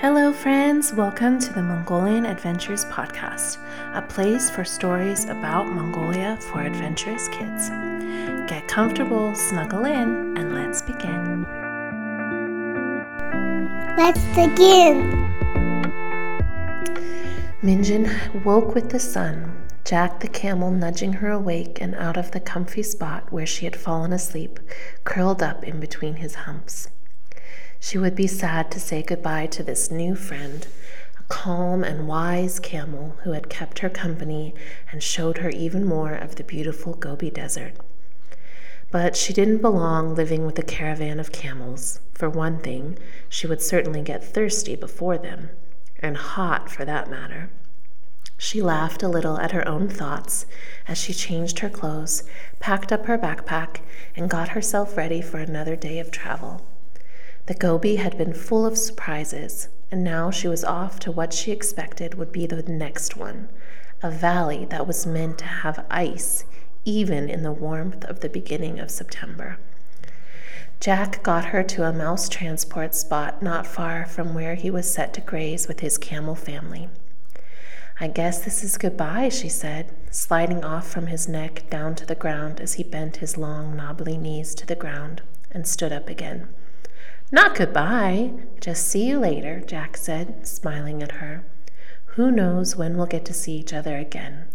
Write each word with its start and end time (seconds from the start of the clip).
Hello, 0.00 0.32
friends. 0.32 0.92
Welcome 0.92 1.40
to 1.40 1.52
the 1.52 1.60
Mongolian 1.60 2.24
Adventures 2.24 2.84
Podcast, 2.84 3.58
a 3.94 4.00
place 4.00 4.48
for 4.48 4.64
stories 4.64 5.24
about 5.24 5.66
Mongolia 5.66 6.38
for 6.40 6.62
adventurous 6.62 7.26
kids. 7.26 7.68
Get 8.48 8.68
comfortable, 8.68 9.34
snuggle 9.34 9.86
in, 9.86 10.38
and 10.38 10.54
let's 10.54 10.82
begin. 10.82 11.42
Let's 13.96 14.24
begin. 14.36 15.34
Minjin 17.60 18.44
woke 18.44 18.76
with 18.76 18.90
the 18.90 19.00
sun, 19.00 19.66
Jack 19.84 20.20
the 20.20 20.28
camel 20.28 20.70
nudging 20.70 21.14
her 21.14 21.32
awake 21.32 21.80
and 21.80 21.96
out 21.96 22.16
of 22.16 22.30
the 22.30 22.40
comfy 22.40 22.84
spot 22.84 23.32
where 23.32 23.46
she 23.46 23.64
had 23.64 23.74
fallen 23.74 24.12
asleep, 24.12 24.60
curled 25.02 25.42
up 25.42 25.64
in 25.64 25.80
between 25.80 26.14
his 26.14 26.36
humps. 26.36 26.88
She 27.80 27.98
would 27.98 28.14
be 28.14 28.26
sad 28.26 28.70
to 28.72 28.80
say 28.80 29.02
goodbye 29.02 29.46
to 29.46 29.62
this 29.62 29.90
new 29.90 30.14
friend, 30.14 30.66
a 31.18 31.22
calm 31.24 31.84
and 31.84 32.08
wise 32.08 32.58
camel 32.58 33.16
who 33.22 33.32
had 33.32 33.48
kept 33.48 33.78
her 33.78 33.88
company 33.88 34.54
and 34.90 35.02
showed 35.02 35.38
her 35.38 35.50
even 35.50 35.84
more 35.84 36.12
of 36.12 36.36
the 36.36 36.44
beautiful 36.44 36.94
Gobi 36.94 37.30
Desert. 37.30 37.74
But 38.90 39.16
she 39.16 39.32
didn't 39.32 39.62
belong 39.62 40.14
living 40.14 40.46
with 40.46 40.58
a 40.58 40.62
caravan 40.62 41.20
of 41.20 41.30
camels. 41.30 42.00
For 42.14 42.28
one 42.28 42.58
thing, 42.58 42.98
she 43.28 43.46
would 43.46 43.62
certainly 43.62 44.02
get 44.02 44.24
thirsty 44.24 44.76
before 44.76 45.18
them, 45.18 45.50
and 46.00 46.16
hot 46.16 46.70
for 46.70 46.84
that 46.84 47.10
matter. 47.10 47.50
She 48.40 48.62
laughed 48.62 49.02
a 49.02 49.08
little 49.08 49.38
at 49.38 49.50
her 49.52 49.66
own 49.66 49.88
thoughts 49.88 50.46
as 50.86 50.96
she 50.96 51.12
changed 51.12 51.58
her 51.58 51.68
clothes, 51.68 52.22
packed 52.60 52.92
up 52.92 53.06
her 53.06 53.18
backpack, 53.18 53.80
and 54.14 54.30
got 54.30 54.50
herself 54.50 54.96
ready 54.96 55.20
for 55.20 55.38
another 55.38 55.74
day 55.74 55.98
of 55.98 56.10
travel. 56.10 56.64
The 57.46 57.54
Gobi 57.54 57.96
had 57.96 58.18
been 58.18 58.34
full 58.34 58.66
of 58.66 58.76
surprises, 58.76 59.68
and 59.90 60.04
now 60.04 60.30
she 60.30 60.48
was 60.48 60.64
off 60.64 60.98
to 61.00 61.12
what 61.12 61.32
she 61.32 61.52
expected 61.52 62.14
would 62.14 62.32
be 62.32 62.46
the 62.46 62.62
next 62.62 63.16
one 63.16 63.48
a 64.00 64.10
valley 64.10 64.64
that 64.66 64.86
was 64.86 65.06
meant 65.06 65.38
to 65.38 65.44
have 65.44 65.84
ice, 65.90 66.44
even 66.84 67.28
in 67.28 67.42
the 67.42 67.50
warmth 67.50 68.04
of 68.04 68.20
the 68.20 68.28
beginning 68.28 68.78
of 68.78 68.90
September. 68.90 69.58
Jack 70.80 71.22
got 71.24 71.46
her 71.46 71.64
to 71.64 71.82
a 71.82 71.92
mouse 71.92 72.28
transport 72.28 72.94
spot 72.94 73.42
not 73.42 73.66
far 73.66 74.06
from 74.06 74.34
where 74.34 74.54
he 74.54 74.70
was 74.70 74.88
set 74.88 75.12
to 75.14 75.20
graze 75.20 75.66
with 75.66 75.80
his 75.80 75.98
camel 75.98 76.36
family. 76.36 76.88
I 78.00 78.06
guess 78.06 78.44
this 78.44 78.62
is 78.62 78.78
goodbye, 78.78 79.28
she 79.28 79.48
said, 79.48 79.92
sliding 80.12 80.64
off 80.64 80.88
from 80.88 81.08
his 81.08 81.26
neck 81.26 81.68
down 81.68 81.96
to 81.96 82.06
the 82.06 82.14
ground 82.14 82.60
as 82.60 82.74
he 82.74 82.84
bent 82.84 83.16
his 83.16 83.36
long, 83.36 83.74
knobbly 83.74 84.16
knees 84.16 84.54
to 84.54 84.66
the 84.66 84.76
ground 84.76 85.22
and 85.50 85.66
stood 85.66 85.92
up 85.92 86.08
again. 86.08 86.48
Not 87.30 87.54
goodbye, 87.54 88.32
just 88.58 88.88
see 88.88 89.06
you 89.06 89.18
later, 89.18 89.60
Jack 89.60 89.98
said, 89.98 90.48
smiling 90.48 91.02
at 91.02 91.12
her. 91.12 91.44
Who 92.16 92.30
knows 92.30 92.74
when 92.74 92.96
we'll 92.96 93.04
get 93.04 93.26
to 93.26 93.34
see 93.34 93.52
each 93.52 93.74
other 93.74 93.98
again? 93.98 94.46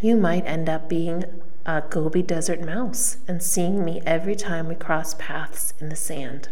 You 0.00 0.16
might 0.16 0.44
end 0.44 0.68
up 0.68 0.88
being 0.88 1.24
a 1.64 1.80
Gobi 1.80 2.22
Desert 2.22 2.60
mouse 2.60 3.18
and 3.28 3.40
seeing 3.40 3.84
me 3.84 4.02
every 4.04 4.34
time 4.34 4.66
we 4.66 4.74
cross 4.74 5.14
paths 5.14 5.74
in 5.78 5.90
the 5.90 5.96
sand. 5.96 6.48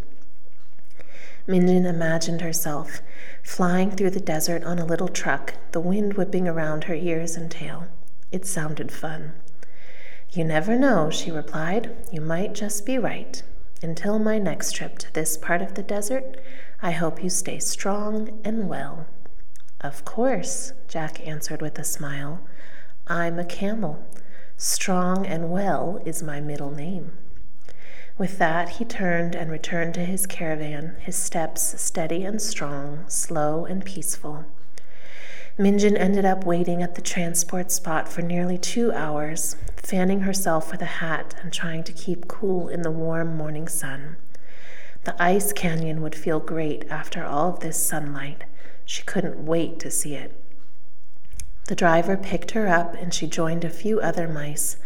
Minjin 1.49 1.85
imagined 1.85 2.43
herself 2.43 3.01
flying 3.43 3.91
through 3.91 4.11
the 4.11 4.21
desert 4.21 4.63
on 4.63 4.79
a 4.79 4.85
little 4.85 5.09
truck, 5.09 5.55
the 5.73 5.81
wind 5.81 6.15
whipping 6.15 6.47
around 6.47 6.85
her 6.85 6.95
ears 6.95 7.37
and 7.37 7.51
tail. 7.51 7.89
It 8.31 8.47
sounded 8.47 8.93
fun. 8.93 9.33
You 10.31 10.45
never 10.45 10.77
know, 10.77 11.11
she 11.11 11.33
replied. 11.33 11.91
You 12.13 12.21
might 12.21 12.53
just 12.53 12.87
be 12.87 12.99
right. 12.99 13.43
Until 13.83 14.19
my 14.19 14.39
next 14.39 14.73
trip 14.73 14.99
to 14.99 15.13
this 15.13 15.37
part 15.37 15.61
of 15.61 15.75
the 15.75 15.83
desert, 15.83 16.41
I 16.81 16.93
hope 16.93 17.23
you 17.23 17.29
stay 17.29 17.59
strong 17.59 18.41
and 18.43 18.69
well. 18.69 19.07
Of 19.81 20.05
course, 20.05 20.73
Jack 20.89 21.27
answered 21.27 21.61
with 21.61 21.79
a 21.79 21.85
smile. 21.85 22.41
I'm 23.07 23.39
a 23.39 23.45
camel. 23.45 24.05
Strong 24.57 25.27
and 25.27 25.51
well 25.51 26.01
is 26.07 26.23
my 26.23 26.41
middle 26.41 26.71
name. 26.71 27.13
With 28.17 28.39
that, 28.39 28.71
he 28.71 28.87
turned 28.87 29.35
and 29.35 29.51
returned 29.51 29.93
to 29.95 30.05
his 30.05 30.27
caravan, 30.27 30.97
his 30.99 31.17
steps 31.17 31.79
steady 31.81 32.25
and 32.25 32.41
strong, 32.41 33.05
slow 33.09 33.67
and 33.67 33.85
peaceful. 33.85 34.47
Minjin 35.59 35.97
ended 35.97 36.27
up 36.27 36.45
waiting 36.45 36.83
at 36.83 36.97
the 36.97 37.01
transport 37.01 37.73
spot 37.73 38.11
for 38.11 38.21
nearly 38.21 38.59
two 38.59 38.93
hours, 38.93 39.57
fanning 39.77 40.21
herself 40.21 40.71
with 40.71 40.83
a 40.83 40.97
hat 41.01 41.35
and 41.41 41.51
trying 41.51 41.83
to 41.85 41.95
keep 41.95 42.29
cool 42.29 42.69
in 42.69 42.83
the 42.83 42.91
warm 42.91 43.39
morning 43.39 43.67
sun. 43.67 44.17
The 45.05 45.21
ice 45.23 45.55
canyon 45.55 46.03
would 46.03 46.15
feel 46.15 46.41
great 46.41 46.85
after 46.91 47.25
all 47.25 47.55
of 47.55 47.61
this 47.61 47.79
sunlight. 47.79 48.45
She 48.85 49.03
couldn't 49.05 49.47
wait 49.47 49.79
to 49.81 49.91
see 49.91 50.15
it. 50.15 50.39
The 51.69 51.75
driver 51.75 52.19
picked 52.19 52.51
her 52.51 52.69
up 52.69 52.95
and 52.95 53.15
she 53.15 53.27
joined 53.27 53.65
a 53.65 53.71
few 53.71 53.99
other 53.99 54.29
mice, 54.29 54.77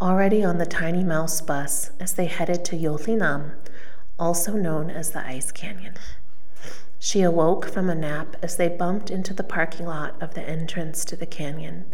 already 0.00 0.42
on 0.42 0.58
the 0.58 0.66
tiny 0.66 1.04
mouse 1.04 1.40
bus, 1.40 1.92
as 2.00 2.14
they 2.14 2.26
headed 2.26 2.64
to 2.64 2.76
Yolyn 2.76 3.22
Am, 3.22 3.52
also 4.18 4.54
known 4.54 4.90
as 4.90 5.12
the 5.12 5.24
Ice 5.24 5.52
Canyon. 5.52 5.94
She 6.98 7.22
awoke 7.22 7.66
from 7.66 7.90
a 7.90 7.94
nap 7.94 8.36
as 8.42 8.56
they 8.56 8.68
bumped 8.68 9.10
into 9.10 9.34
the 9.34 9.44
parking 9.44 9.86
lot 9.86 10.20
of 10.20 10.34
the 10.34 10.42
entrance 10.42 11.04
to 11.06 11.16
the 11.16 11.26
canyon. 11.26 11.84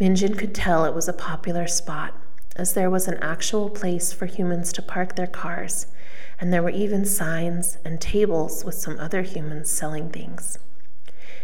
Minjin 0.00 0.36
could 0.36 0.54
tell 0.54 0.84
it 0.84 0.94
was 0.94 1.08
a 1.08 1.12
popular 1.12 1.66
spot, 1.66 2.14
as 2.56 2.72
there 2.72 2.90
was 2.90 3.06
an 3.06 3.18
actual 3.22 3.70
place 3.70 4.12
for 4.12 4.26
humans 4.26 4.72
to 4.72 4.82
park 4.82 5.14
their 5.14 5.26
cars, 5.26 5.86
and 6.40 6.52
there 6.52 6.62
were 6.62 6.70
even 6.70 7.04
signs 7.04 7.78
and 7.84 8.00
tables 8.00 8.64
with 8.64 8.74
some 8.74 8.98
other 8.98 9.22
humans 9.22 9.70
selling 9.70 10.10
things. 10.10 10.58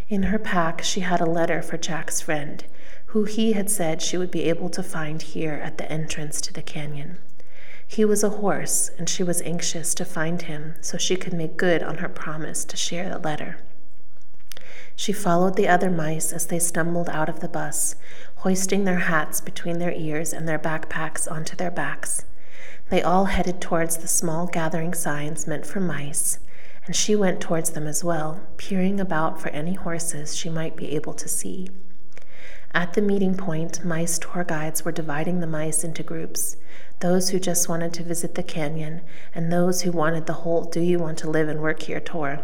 In 0.08 0.24
her 0.24 0.38
pack, 0.38 0.82
she 0.82 1.00
had 1.00 1.20
a 1.20 1.30
letter 1.30 1.62
for 1.62 1.76
Jack's 1.76 2.20
friend, 2.20 2.64
who 3.06 3.24
he 3.24 3.52
had 3.52 3.70
said 3.70 4.02
she 4.02 4.16
would 4.16 4.30
be 4.30 4.48
able 4.48 4.68
to 4.70 4.82
find 4.82 5.22
here 5.22 5.54
at 5.62 5.78
the 5.78 5.90
entrance 5.90 6.40
to 6.40 6.52
the 6.52 6.62
canyon. 6.62 7.18
He 7.92 8.04
was 8.04 8.22
a 8.22 8.30
horse, 8.30 8.92
and 8.98 9.08
she 9.08 9.24
was 9.24 9.42
anxious 9.42 9.94
to 9.94 10.04
find 10.04 10.42
him 10.42 10.76
so 10.80 10.96
she 10.96 11.16
could 11.16 11.32
make 11.32 11.56
good 11.56 11.82
on 11.82 11.98
her 11.98 12.08
promise 12.08 12.64
to 12.66 12.76
share 12.76 13.08
the 13.08 13.18
letter. 13.18 13.56
She 14.94 15.12
followed 15.12 15.56
the 15.56 15.66
other 15.66 15.90
mice 15.90 16.32
as 16.32 16.46
they 16.46 16.60
stumbled 16.60 17.08
out 17.08 17.28
of 17.28 17.40
the 17.40 17.48
bus, 17.48 17.96
hoisting 18.36 18.84
their 18.84 19.00
hats 19.00 19.40
between 19.40 19.80
their 19.80 19.90
ears 19.90 20.32
and 20.32 20.46
their 20.46 20.56
backpacks 20.56 21.28
onto 21.28 21.56
their 21.56 21.72
backs. 21.72 22.24
They 22.90 23.02
all 23.02 23.24
headed 23.24 23.60
towards 23.60 23.96
the 23.96 24.06
small 24.06 24.46
gathering 24.46 24.94
signs 24.94 25.48
meant 25.48 25.66
for 25.66 25.80
mice, 25.80 26.38
and 26.86 26.94
she 26.94 27.16
went 27.16 27.40
towards 27.40 27.70
them 27.70 27.88
as 27.88 28.04
well, 28.04 28.46
peering 28.56 29.00
about 29.00 29.42
for 29.42 29.48
any 29.48 29.74
horses 29.74 30.36
she 30.36 30.48
might 30.48 30.76
be 30.76 30.94
able 30.94 31.14
to 31.14 31.28
see. 31.28 31.68
At 32.72 32.92
the 32.92 33.02
meeting 33.02 33.36
point, 33.36 33.84
mice 33.84 34.16
tour 34.16 34.44
guides 34.44 34.84
were 34.84 34.92
dividing 34.92 35.40
the 35.40 35.48
mice 35.48 35.82
into 35.82 36.04
groups 36.04 36.56
those 37.00 37.30
who 37.30 37.40
just 37.40 37.68
wanted 37.68 37.92
to 37.94 38.02
visit 38.02 38.34
the 38.34 38.42
canyon, 38.42 39.00
and 39.34 39.52
those 39.52 39.82
who 39.82 39.90
wanted 39.90 40.26
the 40.26 40.32
whole 40.34 40.64
Do 40.64 40.80
You 40.80 40.98
Want 40.98 41.18
to 41.18 41.30
Live 41.30 41.48
and 41.48 41.60
Work 41.60 41.82
Here 41.82 42.00
tour. 42.00 42.40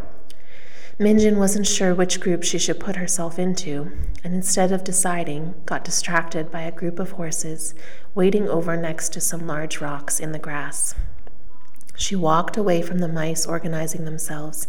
Minjin 0.98 1.36
wasn't 1.36 1.66
sure 1.66 1.94
which 1.94 2.22
group 2.22 2.42
she 2.42 2.58
should 2.58 2.80
put 2.80 2.96
herself 2.96 3.38
into, 3.38 3.92
and 4.24 4.34
instead 4.34 4.72
of 4.72 4.82
deciding, 4.82 5.54
got 5.66 5.84
distracted 5.84 6.50
by 6.50 6.62
a 6.62 6.72
group 6.72 6.98
of 6.98 7.12
horses 7.12 7.74
waiting 8.14 8.48
over 8.48 8.78
next 8.78 9.12
to 9.12 9.20
some 9.20 9.46
large 9.46 9.82
rocks 9.82 10.18
in 10.18 10.32
the 10.32 10.38
grass. 10.38 10.94
She 11.98 12.16
walked 12.16 12.56
away 12.56 12.80
from 12.80 13.00
the 13.00 13.08
mice 13.08 13.44
organizing 13.44 14.06
themselves 14.06 14.66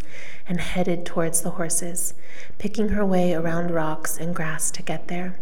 and 0.48 0.60
headed 0.60 1.06
towards 1.06 1.42
the 1.42 1.52
horses, 1.52 2.14
picking 2.58 2.90
her 2.90 3.06
way 3.06 3.34
around 3.34 3.72
rocks 3.72 4.18
and 4.18 4.36
grass 4.36 4.70
to 4.72 4.84
get 4.84 5.08
there. 5.08 5.40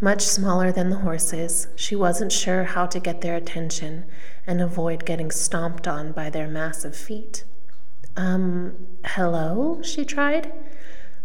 Much 0.00 0.22
smaller 0.22 0.70
than 0.70 0.90
the 0.90 0.98
horses, 0.98 1.66
she 1.74 1.96
wasn't 1.96 2.30
sure 2.30 2.62
how 2.62 2.86
to 2.86 3.00
get 3.00 3.20
their 3.20 3.34
attention 3.34 4.04
and 4.46 4.60
avoid 4.60 5.04
getting 5.04 5.30
stomped 5.30 5.88
on 5.88 6.12
by 6.12 6.30
their 6.30 6.46
massive 6.46 6.96
feet. 6.96 7.42
Um, 8.16 8.86
hello? 9.04 9.80
she 9.82 10.04
tried. 10.04 10.52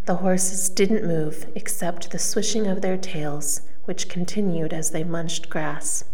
The 0.06 0.16
horses 0.16 0.70
didn't 0.70 1.06
move 1.06 1.46
except 1.54 2.10
the 2.10 2.18
swishing 2.18 2.66
of 2.66 2.81
their 2.81 2.98
tails, 2.98 3.62
which 3.86 4.10
continued 4.10 4.74
as 4.74 4.90
they 4.90 5.04
munched 5.04 5.50
grass. 5.50 6.06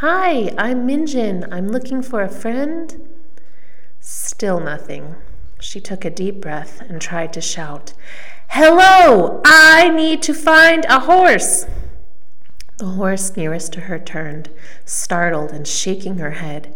Hi, 0.00 0.54
I'm 0.58 0.86
Minjin. 0.86 1.48
I'm 1.50 1.68
looking 1.68 2.02
for 2.02 2.22
a 2.22 2.28
friend. 2.28 3.08
Still 3.98 4.60
nothing. 4.60 5.16
She 5.62 5.80
took 5.80 6.04
a 6.04 6.10
deep 6.10 6.40
breath 6.40 6.80
and 6.80 7.00
tried 7.00 7.32
to 7.34 7.40
shout, 7.40 7.92
Hello, 8.48 9.40
I 9.44 9.88
need 9.90 10.20
to 10.22 10.34
find 10.34 10.84
a 10.86 11.00
horse. 11.00 11.66
The 12.78 12.86
horse 12.86 13.36
nearest 13.36 13.72
to 13.74 13.82
her 13.82 14.00
turned, 14.00 14.50
startled 14.84 15.52
and 15.52 15.66
shaking 15.66 16.18
her 16.18 16.32
head. 16.32 16.74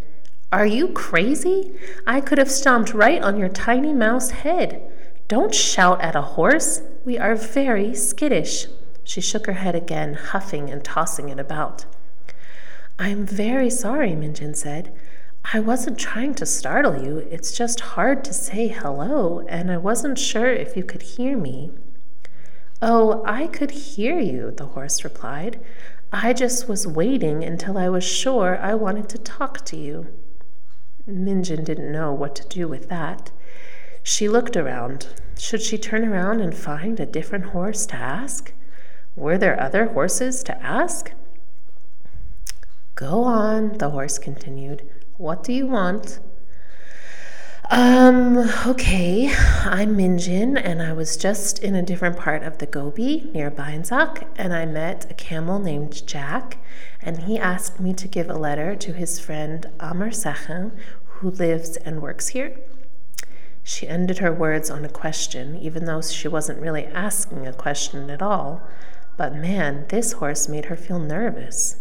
Are 0.52 0.64
you 0.64 0.88
crazy? 0.88 1.72
I 2.06 2.20
could 2.20 2.38
have 2.38 2.50
stomped 2.50 2.94
right 2.94 3.20
on 3.20 3.36
your 3.36 3.48
tiny 3.48 3.92
mouse 3.92 4.30
head. 4.30 4.80
Don't 5.26 5.52
shout 5.52 6.00
at 6.00 6.14
a 6.14 6.22
horse. 6.22 6.80
We 7.04 7.18
are 7.18 7.34
very 7.34 7.92
skittish. 7.92 8.66
She 9.02 9.20
shook 9.20 9.46
her 9.46 9.54
head 9.54 9.74
again, 9.74 10.14
huffing 10.14 10.70
and 10.70 10.84
tossing 10.84 11.28
it 11.28 11.40
about. 11.40 11.86
I'm 13.00 13.26
very 13.26 13.68
sorry, 13.68 14.12
Minjin 14.12 14.54
said. 14.54 14.94
I 15.52 15.60
wasn't 15.60 15.96
trying 15.96 16.34
to 16.34 16.46
startle 16.46 17.04
you. 17.04 17.19
It's 17.31 17.56
just 17.56 17.78
hard 17.78 18.25
to 18.25 18.32
say 18.32 18.66
hello, 18.66 19.46
and 19.48 19.70
I 19.70 19.76
wasn't 19.76 20.19
sure 20.19 20.52
if 20.52 20.76
you 20.76 20.82
could 20.82 21.02
hear 21.02 21.38
me. 21.38 21.70
Oh, 22.82 23.22
I 23.25 23.46
could 23.46 23.70
hear 23.70 24.19
you, 24.19 24.50
the 24.50 24.66
horse 24.66 25.04
replied. 25.04 25.60
I 26.12 26.32
just 26.32 26.69
was 26.69 26.84
waiting 26.87 27.44
until 27.44 27.78
I 27.78 27.88
was 27.88 28.02
sure 28.02 28.58
I 28.60 28.75
wanted 28.75 29.08
to 29.10 29.19
talk 29.19 29.64
to 29.66 29.76
you. 29.76 30.08
Minjin 31.08 31.64
didn't 31.64 31.92
know 31.92 32.12
what 32.12 32.34
to 32.37 32.49
do 32.49 32.66
with 32.66 32.88
that. 32.88 33.31
She 34.02 34.28
looked 34.28 34.56
around. 34.56 35.06
Should 35.38 35.62
she 35.62 35.78
turn 35.78 36.04
around 36.04 36.40
and 36.40 36.56
find 36.56 36.99
a 36.99 37.06
different 37.06 37.46
horse 37.46 37.87
to 37.87 37.94
ask? 37.94 38.52
Were 39.14 39.38
there 39.38 39.60
other 39.60 39.87
horses 39.87 40.42
to 40.42 40.60
ask? 40.60 41.12
Go 42.96 43.22
on, 43.22 43.78
the 43.78 43.90
horse 43.90 44.19
continued. 44.19 44.82
What 45.18 45.42
do 45.42 45.54
you 45.54 45.66
want? 45.66 46.20
Um, 47.70 48.36
okay, 48.66 49.32
I'm 49.64 49.96
Minjin, 49.96 50.60
and 50.62 50.82
I 50.82 50.92
was 50.92 51.16
just 51.16 51.58
in 51.58 51.74
a 51.74 51.82
different 51.82 52.18
part 52.18 52.42
of 52.42 52.58
the 52.58 52.66
Gobi 52.66 53.30
near 53.32 53.50
Bayanzag, 53.50 54.26
and 54.36 54.52
I 54.52 54.66
met 54.66 55.10
a 55.10 55.14
camel 55.14 55.58
named 55.58 56.06
Jack, 56.06 56.58
and 57.00 57.22
he 57.22 57.38
asked 57.38 57.80
me 57.80 57.94
to 57.94 58.06
give 58.06 58.28
a 58.28 58.34
letter 58.34 58.76
to 58.76 58.92
his 58.92 59.18
friend 59.18 59.64
Amr 59.80 60.10
Sechem, 60.10 60.72
who 61.06 61.30
lives 61.30 61.78
and 61.78 62.02
works 62.02 62.28
here. 62.28 62.54
She 63.64 63.88
ended 63.88 64.18
her 64.18 64.34
words 64.34 64.70
on 64.70 64.84
a 64.84 64.90
question, 64.90 65.56
even 65.56 65.86
though 65.86 66.02
she 66.02 66.28
wasn't 66.28 66.60
really 66.60 66.84
asking 66.84 67.46
a 67.46 67.54
question 67.54 68.10
at 68.10 68.20
all. 68.20 68.68
But 69.16 69.34
man, 69.34 69.86
this 69.88 70.12
horse 70.12 70.46
made 70.46 70.66
her 70.66 70.76
feel 70.76 70.98
nervous. 70.98 71.76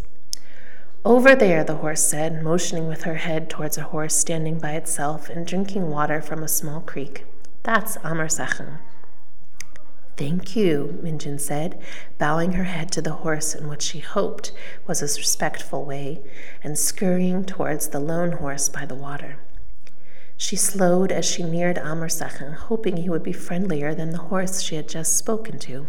Over 1.06 1.36
there, 1.36 1.64
the 1.64 1.76
horse 1.76 2.02
said, 2.02 2.42
motioning 2.42 2.88
with 2.88 3.04
her 3.04 3.14
head 3.14 3.48
towards 3.48 3.78
a 3.78 3.84
horse 3.84 4.16
standing 4.16 4.58
by 4.58 4.72
itself 4.72 5.30
and 5.30 5.46
drinking 5.46 5.92
water 5.92 6.20
from 6.20 6.42
a 6.42 6.48
small 6.48 6.82
creek. 6.82 7.26
That's 7.62 7.96
Amr 7.98 8.26
Sechem. 8.26 8.80
Thank 10.18 10.56
you, 10.56 10.98
Minjin 11.04 11.40
said, 11.40 11.80
bowing 12.18 12.54
her 12.54 12.64
head 12.64 12.92
to 12.94 13.04
the 13.04 13.14
horse 13.14 13.54
in 13.54 13.68
what 13.68 13.84
she 13.84 14.00
hoped 14.00 14.52
was 14.88 15.04
a 15.04 15.20
respectful 15.20 15.86
way, 15.86 16.24
and 16.64 16.76
scurrying 16.76 17.46
towards 17.46 17.90
the 17.90 18.00
lone 18.00 18.32
horse 18.32 18.68
by 18.68 18.88
the 18.88 18.96
water. 18.96 19.38
She 20.38 20.56
slowed 20.56 21.12
as 21.12 21.24
she 21.24 21.44
neared 21.44 21.78
Amr 21.78 22.08
Sechem, 22.08 22.56
hoping 22.56 22.98
he 22.98 23.12
would 23.12 23.22
be 23.22 23.32
friendlier 23.32 23.94
than 23.94 24.10
the 24.10 24.18
horse 24.18 24.60
she 24.60 24.76
had 24.76 24.90
just 24.90 25.16
spoken 25.16 25.60
to. 25.60 25.86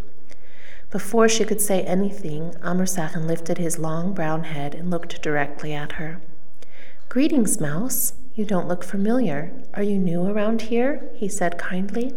Before 0.97 1.29
she 1.29 1.45
could 1.45 1.61
say 1.61 1.83
anything, 1.83 2.55
Amr 2.63 2.87
Sechem 2.87 3.27
lifted 3.27 3.59
his 3.59 3.79
long 3.79 4.15
brown 4.15 4.45
head 4.45 4.75
and 4.75 4.91
looked 4.91 5.21
directly 5.21 5.75
at 5.75 6.01
her. 6.01 6.23
Greetings, 7.11 7.61
Mouse. 7.61 8.15
You 8.35 8.47
don't 8.47 8.67
look 8.67 8.83
familiar. 8.83 9.53
Are 9.75 9.83
you 9.83 9.99
new 9.99 10.25
around 10.27 10.63
here? 10.73 11.11
he 11.15 11.29
said 11.29 11.59
kindly. 11.59 12.15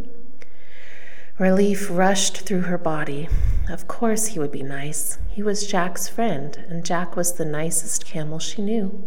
Relief 1.37 1.89
rushed 1.91 2.37
through 2.37 2.61
her 2.61 2.77
body. 2.77 3.27
Of 3.67 3.89
course 3.89 4.27
he 4.27 4.39
would 4.39 4.53
be 4.53 4.63
nice. 4.63 5.17
He 5.27 5.43
was 5.43 5.67
Jack's 5.67 6.07
friend, 6.07 6.63
and 6.69 6.85
Jack 6.85 7.17
was 7.17 7.33
the 7.33 7.43
nicest 7.43 8.05
camel 8.05 8.39
she 8.39 8.61
knew. 8.61 9.05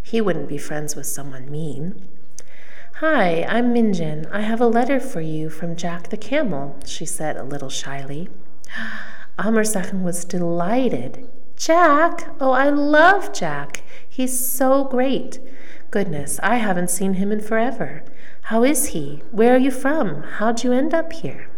He 0.00 0.20
wouldn't 0.20 0.48
be 0.48 0.58
friends 0.58 0.94
with 0.94 1.06
someone 1.06 1.50
mean. 1.50 2.06
Hi, 3.00 3.42
I'm 3.48 3.74
Minjin. 3.74 4.30
I 4.30 4.42
have 4.42 4.60
a 4.60 4.68
letter 4.68 5.00
for 5.00 5.20
you 5.20 5.50
from 5.50 5.74
Jack 5.74 6.10
the 6.10 6.16
camel, 6.16 6.78
she 6.86 7.04
said 7.04 7.36
a 7.36 7.42
little 7.42 7.68
shyly. 7.68 8.28
Amr 9.38 9.62
was 10.02 10.24
delighted. 10.24 11.28
Jack? 11.54 12.28
Oh, 12.40 12.50
I 12.50 12.70
love 12.70 13.32
Jack. 13.32 13.82
He's 14.08 14.36
so 14.38 14.84
great. 14.84 15.38
Goodness, 15.92 16.40
I 16.42 16.56
haven't 16.56 16.90
seen 16.90 17.14
him 17.14 17.30
in 17.30 17.40
forever. 17.40 18.02
How 18.42 18.64
is 18.64 18.88
he? 18.88 19.22
Where 19.30 19.54
are 19.54 19.58
you 19.58 19.70
from? 19.70 20.22
How'd 20.22 20.64
you 20.64 20.72
end 20.72 20.92
up 20.92 21.12
here? 21.12 21.48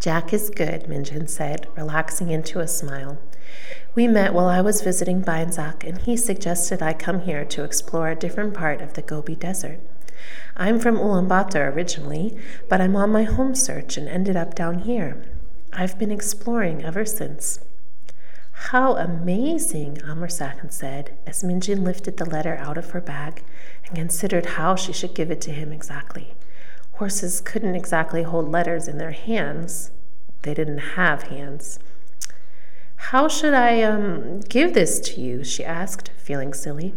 Jack 0.00 0.32
is 0.32 0.50
good, 0.50 0.84
Minjin 0.84 1.28
said, 1.28 1.68
relaxing 1.76 2.30
into 2.30 2.58
a 2.58 2.66
smile. 2.66 3.18
We 3.94 4.08
met 4.08 4.34
while 4.34 4.48
I 4.48 4.60
was 4.60 4.82
visiting 4.82 5.22
Bayanzag, 5.22 5.84
and 5.84 5.98
he 5.98 6.16
suggested 6.16 6.82
I 6.82 6.92
come 6.92 7.20
here 7.20 7.44
to 7.44 7.64
explore 7.64 8.08
a 8.08 8.16
different 8.16 8.54
part 8.54 8.80
of 8.80 8.94
the 8.94 9.02
Gobi 9.02 9.36
Desert. 9.36 9.80
I'm 10.56 10.80
from 10.80 10.96
Ulaanbaatar 10.96 11.72
originally, 11.72 12.36
but 12.68 12.80
I'm 12.80 12.96
on 12.96 13.10
my 13.10 13.24
home 13.24 13.54
search 13.54 13.96
and 13.96 14.08
ended 14.08 14.36
up 14.36 14.54
down 14.54 14.80
here. 14.80 15.22
I've 15.72 15.98
been 15.98 16.10
exploring 16.10 16.84
ever 16.84 17.04
since. 17.04 17.60
How 18.70 18.96
amazing, 18.96 20.02
Amr 20.02 20.28
said 20.28 21.16
as 21.26 21.42
Minjin 21.42 21.84
lifted 21.84 22.16
the 22.16 22.28
letter 22.28 22.56
out 22.56 22.76
of 22.76 22.90
her 22.90 23.00
bag 23.00 23.44
and 23.86 23.94
considered 23.94 24.46
how 24.46 24.74
she 24.74 24.92
should 24.92 25.14
give 25.14 25.30
it 25.30 25.40
to 25.42 25.52
him 25.52 25.72
exactly. 25.72 26.34
Horses 26.92 27.40
couldn't 27.40 27.76
exactly 27.76 28.24
hold 28.24 28.50
letters 28.50 28.88
in 28.88 28.98
their 28.98 29.12
hands. 29.12 29.92
They 30.42 30.54
didn't 30.54 30.78
have 30.96 31.24
hands. 31.24 31.78
How 32.96 33.28
should 33.28 33.54
I 33.54 33.82
um, 33.82 34.40
give 34.40 34.74
this 34.74 34.98
to 35.00 35.20
you? 35.20 35.44
she 35.44 35.64
asked, 35.64 36.10
feeling 36.18 36.52
silly. 36.52 36.94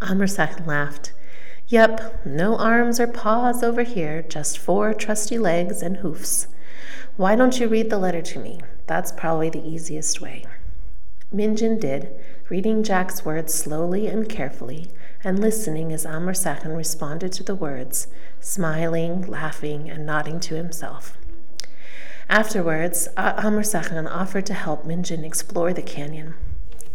Amr 0.00 0.26
laughed. 0.66 1.12
Yep, 1.68 2.24
no 2.24 2.56
arms 2.56 2.98
or 2.98 3.06
paws 3.06 3.62
over 3.62 3.82
here, 3.82 4.22
just 4.22 4.58
four 4.58 4.94
trusty 4.94 5.38
legs 5.38 5.82
and 5.82 5.98
hoofs. 5.98 6.46
Why 7.18 7.34
don't 7.34 7.58
you 7.58 7.66
read 7.66 7.90
the 7.90 7.98
letter 7.98 8.22
to 8.22 8.38
me? 8.38 8.60
That's 8.86 9.10
probably 9.10 9.50
the 9.50 9.68
easiest 9.68 10.20
way. 10.20 10.44
Minjin 11.34 11.80
did, 11.80 12.14
reading 12.48 12.84
Jack's 12.84 13.24
words 13.24 13.52
slowly 13.52 14.06
and 14.06 14.28
carefully, 14.28 14.86
and 15.24 15.40
listening 15.40 15.92
as 15.92 16.06
Sechem 16.06 16.76
responded 16.76 17.32
to 17.32 17.42
the 17.42 17.56
words, 17.56 18.06
smiling, 18.38 19.22
laughing, 19.22 19.90
and 19.90 20.06
nodding 20.06 20.38
to 20.38 20.54
himself. 20.54 21.18
Afterwards, 22.28 23.08
Sechem 23.16 24.08
offered 24.08 24.46
to 24.46 24.54
help 24.54 24.84
Minjin 24.84 25.24
explore 25.24 25.72
the 25.72 25.82
canyon. 25.82 26.36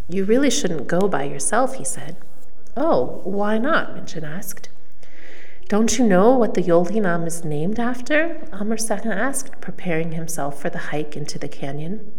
You 0.08 0.24
really 0.24 0.50
shouldn't 0.50 0.88
go 0.88 1.10
by 1.10 1.24
yourself, 1.24 1.76
he 1.76 1.84
said. 1.84 2.16
Oh, 2.78 3.20
why 3.26 3.58
not? 3.58 3.94
Minjin 3.94 4.24
asked. 4.24 4.70
Don't 5.74 5.98
you 5.98 6.06
know 6.06 6.38
what 6.38 6.54
the 6.54 6.62
Yolyn 6.62 7.04
Am 7.04 7.26
is 7.26 7.44
named 7.44 7.80
after? 7.80 8.48
Amr 8.54 8.78
asked, 8.92 9.60
preparing 9.60 10.12
himself 10.12 10.62
for 10.62 10.70
the 10.70 10.78
hike 10.94 11.18
into 11.18 11.40
the 11.40 11.48
canyon. 11.48 12.14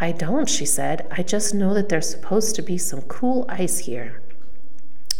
I 0.00 0.12
don't, 0.12 0.48
she 0.48 0.64
said. 0.64 1.04
I 1.10 1.24
just 1.24 1.52
know 1.52 1.74
that 1.74 1.88
there's 1.88 2.08
supposed 2.08 2.54
to 2.54 2.62
be 2.62 2.78
some 2.78 3.02
cool 3.02 3.46
ice 3.48 3.78
here. 3.78 4.22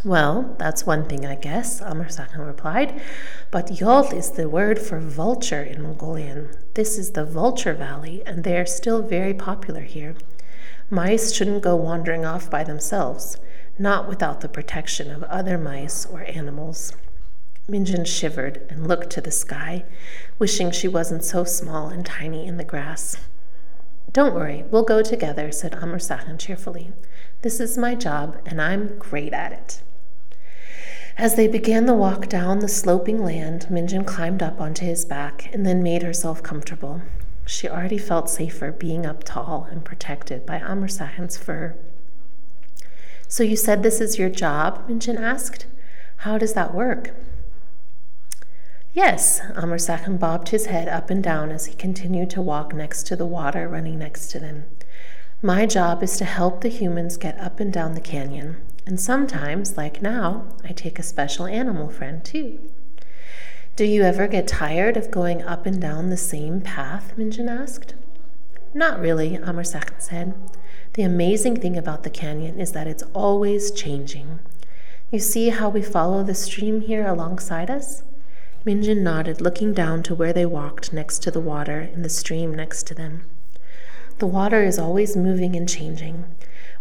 Well, 0.05 0.55
that's 0.61 0.87
one 0.87 1.09
thing, 1.09 1.27
I 1.27 1.35
guess, 1.35 1.83
Amr 1.83 2.07
replied. 2.39 3.03
But 3.51 3.73
Yol 3.73 4.13
is 4.13 4.31
the 4.31 4.49
word 4.49 4.79
for 4.79 5.01
vulture 5.01 5.65
in 5.65 5.83
Mongolian. 5.83 6.51
This 6.75 6.97
is 6.97 7.11
the 7.11 7.25
Vulture 7.25 7.75
Valley, 7.75 8.23
and 8.25 8.45
they 8.45 8.57
are 8.57 8.67
still 8.67 9.03
very 9.03 9.35
popular 9.35 9.83
here. 9.83 10.15
Mice 10.91 11.35
shouldn't 11.35 11.65
go 11.65 11.75
wandering 11.75 12.25
off 12.25 12.49
by 12.49 12.63
themselves, 12.63 13.37
not 13.81 14.09
without 14.09 14.43
the 14.43 14.49
protection 14.49 15.11
of 15.11 15.25
other 15.25 15.59
mice 15.59 16.07
or 16.07 16.23
animals. 16.23 16.93
Minjin 17.71 18.07
shivered 18.07 18.67
and 18.71 18.89
looked 18.89 19.11
to 19.11 19.21
the 19.21 19.31
sky, 19.31 19.85
wishing 20.39 20.71
she 20.71 20.89
wasn't 20.89 21.23
so 21.23 21.45
small 21.45 21.89
and 21.89 22.07
tiny 22.07 22.47
in 22.47 22.57
the 22.57 22.65
grass. 22.65 23.19
Don't 24.11 24.35
worry, 24.35 24.65
we'll 24.71 24.85
go 24.85 25.03
together, 25.03 25.53
said 25.53 25.75
Amr 25.75 25.99
Sechem 25.99 26.39
cheerfully. 26.39 26.93
This 27.43 27.61
is 27.61 27.77
my 27.77 27.95
job, 27.95 28.39
and 28.47 28.63
I'm 28.63 28.99
great 28.99 29.35
at 29.35 29.53
it. 29.53 29.83
As 31.19 31.35
they 31.35 31.47
began 31.47 31.85
the 31.85 31.93
walk 31.93 32.31
down 32.31 32.61
the 32.61 32.69
sloping 32.69 33.23
land, 33.23 33.67
Minjin 33.71 34.07
climbed 34.07 34.43
up 34.43 34.63
onto 34.63 34.87
his 34.87 35.05
back 35.05 35.51
and 35.53 35.67
then 35.67 35.83
made 35.83 36.03
herself 36.03 36.43
comfortable. 36.43 37.03
She 37.45 37.69
already 37.69 37.99
felt 37.99 38.31
safer 38.31 38.73
being 38.73 39.05
up 39.05 39.25
tall 39.25 39.69
and 39.71 39.85
protected 39.85 40.47
by 40.47 40.59
Amr 40.59 40.89
Sechem's 40.89 41.37
fur. 41.37 41.77
So 43.27 43.43
you 43.43 43.57
said 43.57 43.83
this 43.83 44.01
is 44.01 44.19
your 44.19 44.31
job? 44.31 44.89
Minjin 44.89 45.21
asked. 45.21 45.67
How 46.19 46.39
does 46.39 46.55
that 46.55 46.75
work? 46.75 47.15
Yes, 48.99 49.41
Sechem 49.77 50.19
bobbed 50.19 50.49
his 50.49 50.67
head 50.67 50.89
up 50.89 51.09
and 51.09 51.23
down 51.23 51.53
as 51.53 51.67
he 51.67 51.75
continued 51.75 52.31
to 52.31 52.43
walk 52.43 52.75
next 52.75 53.07
to 53.07 53.15
the 53.15 53.25
water 53.25 53.69
running 53.69 54.01
next 54.01 54.27
to 54.33 54.41
them. 54.41 54.65
My 55.41 55.67
job 55.67 56.03
is 56.03 56.17
to 56.17 56.25
help 56.25 56.63
the 56.63 56.69
humans 56.69 57.17
get 57.17 57.39
up 57.39 57.61
and 57.61 57.73
down 57.73 57.95
the 57.95 58.01
canyon, 58.01 58.57
and 58.87 58.99
sometimes, 58.99 59.77
like 59.77 60.03
now, 60.03 60.49
I 60.65 60.73
take 60.73 60.99
a 60.99 61.05
special 61.05 61.47
animal 61.47 61.89
friend 61.89 62.25
too. 62.25 62.59
Do 63.77 63.85
you 63.85 64.03
ever 64.03 64.27
get 64.27 64.49
tired 64.49 64.97
of 64.97 65.13
going 65.13 65.43
up 65.43 65.65
and 65.65 65.81
down 65.81 66.11
the 66.11 66.17
same 66.17 66.61
path? 66.61 67.13
Minjin 67.17 67.49
asked. 67.49 67.95
Not 68.75 68.99
really, 68.99 69.39
Sechem 69.39 70.03
said. 70.03 70.35
The 70.95 71.05
amazing 71.05 71.61
thing 71.61 71.77
about 71.77 72.03
the 72.03 72.11
canyon 72.11 72.59
is 72.59 72.73
that 72.73 72.89
it's 72.89 73.05
always 73.15 73.71
changing. 73.71 74.41
You 75.13 75.21
see 75.21 75.51
how 75.51 75.69
we 75.69 75.83
follow 75.83 76.25
the 76.25 76.35
stream 76.35 76.81
here 76.81 77.07
alongside 77.07 77.71
us? 77.71 78.03
Minjin 78.69 78.99
nodded, 79.01 79.41
looking 79.41 79.73
down 79.73 80.03
to 80.03 80.15
where 80.15 80.35
they 80.35 80.45
walked 80.45 80.93
next 80.93 81.23
to 81.23 81.31
the 81.31 81.41
water 81.41 81.81
in 81.81 82.03
the 82.03 82.11
stream 82.11 82.55
next 82.55 82.87
to 82.89 82.95
them. 82.95 83.23
The 84.19 84.27
water 84.27 84.63
is 84.63 84.79
always 84.79 85.17
moving 85.17 85.57
and 85.57 85.67
changing. 85.67 86.27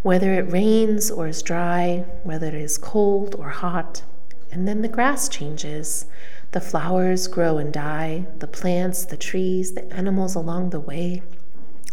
whether 0.02 0.34
it 0.34 0.52
rains 0.52 1.10
or 1.12 1.28
is 1.28 1.42
dry, 1.42 2.06
whether 2.24 2.48
it 2.48 2.54
is 2.56 2.78
cold 2.78 3.36
or 3.36 3.50
hot. 3.50 4.04
And 4.52 4.68
then 4.68 4.82
the 4.82 4.88
grass 4.88 5.28
changes. 5.28 6.06
The 6.52 6.62
flowers 6.62 7.28
grow 7.28 7.58
and 7.58 7.74
die, 7.74 8.26
the 8.40 8.48
plants, 8.48 9.06
the 9.06 9.18
trees, 9.18 9.74
the 9.74 9.92
animals 9.94 10.36
along 10.36 10.70
the 10.70 10.80
way, 10.80 11.22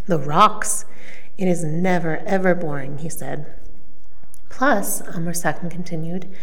the 0.07 0.19
rocks. 0.19 0.85
It 1.37 1.47
is 1.47 1.63
never, 1.63 2.17
ever 2.19 2.55
boring, 2.55 2.99
he 2.99 3.09
said. 3.09 3.53
Plus, 4.47 5.01
Amr 5.01 5.33
Sakin 5.33 5.69
continued, 5.69 6.33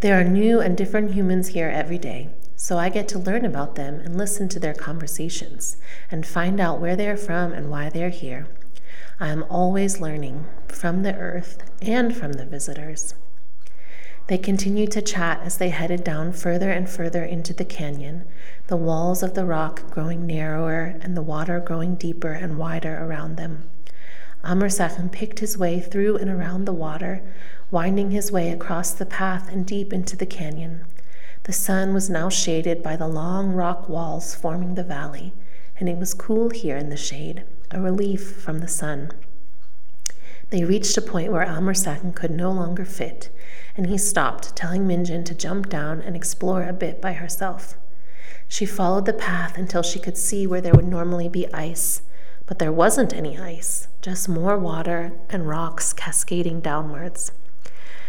there 0.00 0.18
are 0.18 0.24
new 0.24 0.60
and 0.60 0.74
different 0.74 1.12
humans 1.12 1.48
here 1.48 1.68
every 1.68 1.98
day, 1.98 2.30
so 2.60 2.76
I 2.76 2.88
get 2.88 3.06
to 3.10 3.20
learn 3.20 3.44
about 3.44 3.76
them 3.76 4.00
and 4.00 4.18
listen 4.18 4.48
to 4.48 4.58
their 4.58 4.74
conversations 4.74 5.76
and 6.10 6.26
find 6.26 6.58
out 6.58 6.80
where 6.80 6.96
they're 6.96 7.16
from 7.16 7.52
and 7.52 7.70
why 7.70 7.88
they're 7.88 8.10
here. 8.10 8.48
I 9.20 9.28
am 9.28 9.44
always 9.48 10.00
learning 10.00 10.44
from 10.66 11.04
the 11.04 11.14
earth 11.14 11.62
and 11.80 12.16
from 12.16 12.32
the 12.32 12.44
visitors. 12.44 13.14
They 14.26 14.38
continued 14.38 14.90
to 14.90 15.00
chat 15.00 15.40
as 15.44 15.58
they 15.58 15.68
headed 15.68 16.02
down 16.02 16.32
further 16.32 16.72
and 16.72 16.90
further 16.90 17.22
into 17.22 17.54
the 17.54 17.64
canyon, 17.64 18.24
the 18.66 18.76
walls 18.76 19.22
of 19.22 19.34
the 19.34 19.44
rock 19.44 19.88
growing 19.92 20.26
narrower 20.26 20.96
and 21.00 21.16
the 21.16 21.22
water 21.22 21.60
growing 21.60 21.94
deeper 21.94 22.32
and 22.32 22.58
wider 22.58 22.98
around 23.04 23.36
them. 23.36 23.70
Amr 24.42 24.68
picked 25.12 25.38
his 25.38 25.56
way 25.56 25.78
through 25.78 26.16
and 26.16 26.28
around 26.28 26.64
the 26.64 26.72
water, 26.72 27.22
winding 27.70 28.10
his 28.10 28.32
way 28.32 28.50
across 28.50 28.90
the 28.90 29.06
path 29.06 29.48
and 29.48 29.64
deep 29.64 29.92
into 29.92 30.16
the 30.16 30.26
canyon. 30.26 30.84
The 31.48 31.54
sun 31.54 31.94
was 31.94 32.10
now 32.10 32.28
shaded 32.28 32.82
by 32.82 32.96
the 32.96 33.08
long 33.08 33.54
rock 33.54 33.88
walls 33.88 34.34
forming 34.34 34.74
the 34.74 34.82
valley, 34.82 35.32
and 35.78 35.88
it 35.88 35.96
was 35.96 36.12
cool 36.12 36.50
here 36.50 36.76
in 36.76 36.90
the 36.90 36.96
shade, 36.98 37.42
a 37.70 37.80
relief 37.80 38.36
from 38.36 38.58
the 38.58 38.68
sun. 38.68 39.12
They 40.50 40.66
reached 40.66 40.98
a 40.98 41.00
point 41.00 41.32
where 41.32 41.48
Amr 41.48 41.72
Sakin 41.72 42.12
could 42.12 42.32
no 42.32 42.52
longer 42.52 42.84
fit, 42.84 43.30
and 43.78 43.86
he 43.86 43.96
stopped, 43.96 44.56
telling 44.56 44.86
Minjin 44.86 45.24
to 45.24 45.34
jump 45.34 45.70
down 45.70 46.02
and 46.02 46.14
explore 46.14 46.64
a 46.64 46.74
bit 46.74 47.00
by 47.00 47.14
herself. 47.14 47.78
She 48.46 48.66
followed 48.66 49.06
the 49.06 49.14
path 49.14 49.56
until 49.56 49.82
she 49.82 49.98
could 49.98 50.18
see 50.18 50.46
where 50.46 50.60
there 50.60 50.74
would 50.74 50.86
normally 50.86 51.30
be 51.30 51.50
ice, 51.54 52.02
but 52.44 52.58
there 52.58 52.70
wasn't 52.70 53.14
any 53.14 53.38
ice, 53.38 53.88
just 54.02 54.28
more 54.28 54.58
water 54.58 55.12
and 55.30 55.48
rocks 55.48 55.94
cascading 55.94 56.60
downwards. 56.60 57.32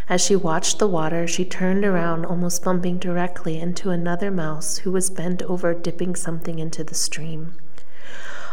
As 0.10 0.22
she 0.22 0.36
watched 0.36 0.80
the 0.80 0.88
water, 0.88 1.28
she 1.28 1.46
turned 1.46 1.86
around, 1.86 2.26
almost 2.26 2.64
bumping 2.64 2.98
directly 2.98 3.60
into 3.60 3.92
another 3.92 4.32
mouse 4.32 4.80
who 4.80 4.92
was 4.92 5.12
bent 5.12 5.44
over 5.44 5.76
dipping 5.76 6.16
something 6.16 6.58
into 6.58 6.84
the 6.84 6.96
stream. 6.96 7.54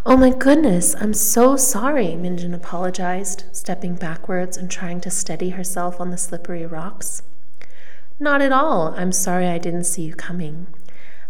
Oh 0.05 0.19
my 0.19 0.31
goodness, 0.31 0.95
I'm 1.01 1.15
so 1.15 1.57
sorry, 1.57 2.09
Minjin 2.09 2.55
apologized, 2.55 3.45
stepping 3.53 3.95
backwards 3.95 4.59
and 4.59 4.71
trying 4.71 5.01
to 5.01 5.11
steady 5.11 5.51
herself 5.51 5.99
on 5.99 6.11
the 6.11 6.19
slippery 6.19 6.67
rocks. 6.67 7.23
Not 8.21 8.43
at 8.43 8.53
all. 8.53 8.95
I'm 8.97 9.13
sorry 9.13 9.47
I 9.47 9.59
didn't 9.59 9.85
see 9.85 10.03
you 10.03 10.15
coming. 10.15 10.67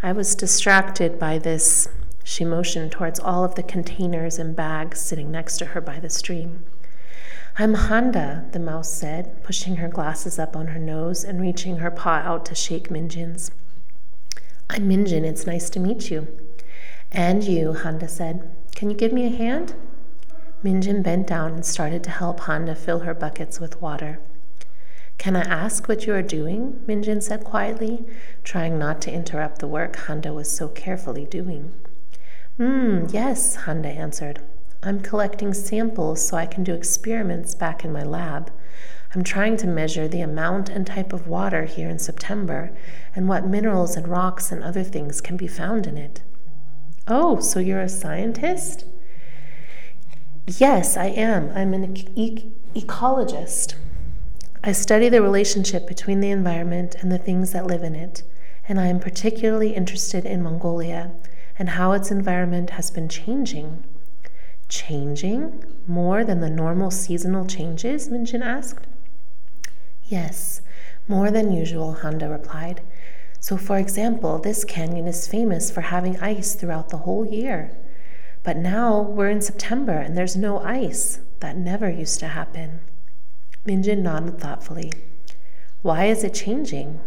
I 0.03 0.13
was 0.13 0.35
distracted 0.35 1.19
by 1.19 1.39
this. 1.39 1.89
She 2.23 2.45
motioned 2.45 2.93
towards 2.93 3.21
all 3.21 3.45
of 3.45 3.55
the 3.55 3.63
containers 3.63 4.39
and 4.39 4.55
bags 4.55 5.01
sitting 5.01 5.31
next 5.31 5.59
to 5.59 5.67
her 5.67 5.81
by 5.81 6.01
the 6.01 6.11
stream. 6.11 6.65
I'm 7.59 7.75
Honda, 7.75 8.45
the 8.53 8.59
mouse 8.59 8.93
said, 8.93 9.43
pushing 9.43 9.77
her 9.77 9.89
glasses 9.89 10.39
up 10.39 10.55
on 10.55 10.69
her 10.69 10.79
nose 10.79 11.25
and 11.25 11.41
reaching 11.41 11.79
her 11.79 11.91
paw 11.91 12.23
out 12.25 12.45
to 12.47 12.55
shake 12.55 12.89
Minjin's. 12.89 13.51
I'm 14.69 14.89
Minjin, 14.89 15.25
it's 15.25 15.47
nice 15.47 15.71
to 15.71 15.81
meet 15.81 16.11
you. 16.11 16.29
And 17.13 17.45
you, 17.45 17.73
Honda 17.73 18.09
said. 18.09 18.55
Can 18.75 18.91
you 18.91 18.97
give 18.97 19.13
me 19.13 19.25
a 19.27 19.37
hand? 19.37 19.75
Minjin 20.63 21.03
bent 21.03 21.27
down 21.27 21.53
and 21.55 21.65
started 21.65 22.03
to 22.05 22.11
help 22.11 22.41
Honda 22.41 22.75
fill 22.75 23.01
her 23.01 23.15
buckets 23.15 23.61
with 23.61 23.81
water. 23.81 24.19
Can 25.19 25.37
I 25.37 25.43
ask 25.43 25.89
what 25.89 26.07
you 26.07 26.15
are 26.15 26.23
doing? 26.23 26.81
Minjin 26.87 27.23
said 27.23 27.45
quietly, 27.45 28.05
trying 28.45 28.79
not 28.79 29.01
to 29.03 29.13
interrupt 29.13 29.61
the 29.61 29.67
work 29.67 29.97
Honda 29.97 30.33
was 30.33 30.55
so 30.55 30.69
carefully 30.69 31.25
doing. 31.25 31.73
Hmm, 32.59 33.07
yes, 33.11 33.57
Honda 33.57 33.89
answered. 33.89 34.41
I'm 34.87 35.01
collecting 35.01 35.53
samples 35.53 36.25
so 36.25 36.37
I 36.37 36.47
can 36.47 36.63
do 36.63 36.73
experiments 36.73 37.57
back 37.57 37.85
in 37.85 37.93
my 37.93 38.05
lab. 38.05 38.53
I'm 39.13 39.25
trying 39.25 39.57
to 39.57 39.67
measure 39.67 40.07
the 40.07 40.21
amount 40.21 40.69
and 40.69 40.87
type 40.87 41.13
of 41.13 41.27
water 41.27 41.65
here 41.65 41.89
in 41.89 41.99
September 41.99 42.71
and 43.13 43.29
what 43.29 43.49
minerals 43.49 43.97
and 43.97 44.07
rocks 44.07 44.53
and 44.53 44.63
other 44.63 44.85
things 44.85 45.21
can 45.21 45.37
be 45.37 45.49
found 45.49 45.89
in 45.89 45.99
it. 45.99 46.23
Oh, 47.09 47.41
so 47.41 47.59
you're 47.59 47.81
a 47.81 47.89
scientist? 47.89 48.85
Yes, 50.47 50.97
I 50.97 51.07
am. 51.07 51.51
I'm 51.51 51.75
an 51.75 51.97
e- 52.17 52.53
ecologist. 52.77 53.75
I 54.63 54.71
study 54.71 55.09
the 55.09 55.21
relationship 55.21 55.89
between 55.89 56.21
the 56.21 56.31
environment 56.31 56.95
and 57.01 57.11
the 57.11 57.19
things 57.19 57.51
that 57.51 57.67
live 57.67 57.83
in 57.83 57.97
it, 57.97 58.23
and 58.69 58.79
I 58.79 58.87
am 58.87 59.01
particularly 59.01 59.75
interested 59.75 60.25
in 60.25 60.45
Mongolia 60.45 61.11
and 61.59 61.71
how 61.71 61.91
its 61.91 62.13
environment 62.13 62.71
has 62.71 62.93
been 62.93 63.09
changing. 63.09 63.83
Changing 64.69 65.65
more 65.87 66.25
than 66.25 66.41
the 66.41 66.51
normal 66.51 66.91
seasonal 66.91 67.47
changes? 67.47 68.09
Minjin 68.09 68.45
asked. 68.45 68.87
Yes, 70.05 70.61
more 71.09 71.31
than 71.31 71.53
usual, 71.53 71.95
Honda 71.95 72.29
replied. 72.29 72.81
So, 73.41 73.57
for 73.57 73.79
example, 73.79 74.39
this 74.39 74.65
canyon 74.65 75.07
is 75.07 75.29
famous 75.29 75.71
for 75.71 75.83
having 75.83 76.19
ice 76.19 76.55
throughout 76.55 76.89
the 76.89 76.99
whole 76.99 77.25
year. 77.25 77.77
But 78.43 78.57
now 78.57 79.01
we're 79.03 79.31
in 79.31 79.41
September 79.41 79.93
and 79.93 80.17
there's 80.17 80.37
no 80.37 80.59
ice. 80.61 81.21
That 81.41 81.57
never 81.57 81.89
used 81.91 82.19
to 82.21 82.29
happen. 82.29 82.81
Minjin 83.65 83.99
nodded 83.99 84.41
thoughtfully. 84.41 84.93
Why 85.83 86.07
is 86.07 86.25
it 86.25 86.35
changing? 86.35 87.01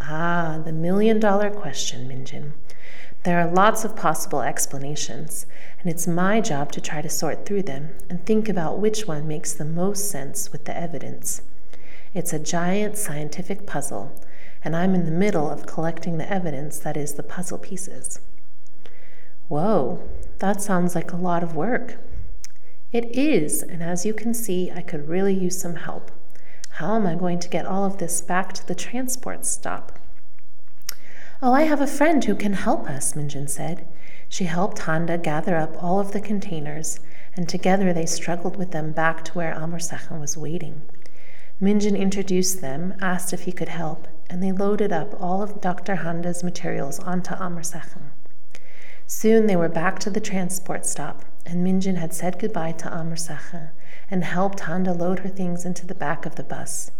Ah, 0.00 0.60
the 0.64 0.72
million 0.72 1.20
dollar 1.20 1.50
question, 1.50 2.08
Minjin. 2.08 2.52
There 3.24 3.38
are 3.38 3.46
lots 3.46 3.84
of 3.84 3.94
possible 3.94 4.42
explanations, 4.42 5.46
and 5.78 5.88
it's 5.88 6.08
my 6.08 6.40
job 6.40 6.72
to 6.72 6.80
try 6.80 7.00
to 7.02 7.08
sort 7.08 7.46
through 7.46 7.62
them 7.62 7.90
and 8.10 8.26
think 8.26 8.48
about 8.48 8.80
which 8.80 9.06
one 9.06 9.28
makes 9.28 9.52
the 9.52 9.64
most 9.64 10.10
sense 10.10 10.50
with 10.50 10.64
the 10.64 10.76
evidence. 10.76 11.40
It's 12.14 12.32
a 12.32 12.40
giant 12.40 12.98
scientific 12.98 13.64
puzzle, 13.64 14.12
and 14.64 14.74
I'm 14.74 14.96
in 14.96 15.04
the 15.04 15.12
middle 15.12 15.48
of 15.48 15.66
collecting 15.66 16.18
the 16.18 16.28
evidence 16.28 16.80
that 16.80 16.96
is 16.96 17.14
the 17.14 17.22
puzzle 17.22 17.58
pieces. 17.58 18.18
Whoa, 19.46 20.02
that 20.40 20.60
sounds 20.60 20.96
like 20.96 21.12
a 21.12 21.16
lot 21.16 21.44
of 21.44 21.54
work. 21.54 21.98
It 22.90 23.04
is, 23.16 23.62
and 23.62 23.84
as 23.84 24.04
you 24.04 24.14
can 24.14 24.34
see, 24.34 24.72
I 24.72 24.82
could 24.82 25.08
really 25.08 25.34
use 25.34 25.60
some 25.60 25.76
help. 25.76 26.10
How 26.70 26.96
am 26.96 27.06
I 27.06 27.14
going 27.14 27.38
to 27.38 27.48
get 27.48 27.66
all 27.66 27.84
of 27.84 27.98
this 27.98 28.20
back 28.20 28.52
to 28.54 28.66
the 28.66 28.74
transport 28.74 29.46
stop? 29.46 29.91
Oh, 31.44 31.52
I 31.52 31.62
have 31.62 31.80
a 31.80 31.88
friend 31.88 32.24
who 32.24 32.36
can 32.36 32.52
help 32.52 32.88
us, 32.88 33.14
Minjin 33.14 33.50
said. 33.50 33.84
She 34.28 34.44
helped 34.44 34.82
Handa 34.82 35.18
gather 35.20 35.56
up 35.56 35.82
all 35.82 35.98
of 35.98 36.12
the 36.12 36.20
containers, 36.20 37.00
and 37.34 37.48
together 37.48 37.92
they 37.92 38.06
struggled 38.06 38.54
with 38.54 38.70
them 38.70 38.92
back 38.92 39.24
to 39.24 39.32
where 39.32 39.52
Amr 39.52 39.80
Sachin 39.80 40.20
was 40.20 40.36
waiting. 40.36 40.82
Minjin 41.60 41.98
introduced 41.98 42.60
them, 42.60 42.94
asked 43.00 43.32
if 43.32 43.40
he 43.40 43.50
could 43.50 43.70
help, 43.70 44.06
and 44.30 44.40
they 44.40 44.52
loaded 44.52 44.92
up 44.92 45.20
all 45.20 45.42
of 45.42 45.60
Dr. 45.60 45.96
Handa's 45.96 46.44
materials 46.44 47.00
onto 47.00 47.34
Amr 47.34 47.62
Sachin. 47.62 48.12
Soon 49.08 49.48
they 49.48 49.56
were 49.56 49.68
back 49.68 49.98
to 49.98 50.10
the 50.10 50.20
transport 50.20 50.86
stop, 50.86 51.24
and 51.44 51.66
Minjin 51.66 51.96
had 51.96 52.14
said 52.14 52.38
goodbye 52.38 52.70
to 52.70 52.88
Amr 52.88 53.16
Sachin 53.16 53.70
and 54.08 54.22
helped 54.22 54.60
Handa 54.60 54.96
load 54.96 55.18
her 55.18 55.28
things 55.28 55.64
into 55.64 55.86
the 55.86 55.94
back 55.96 56.24
of 56.24 56.36
the 56.36 56.44
bus. 56.44 56.92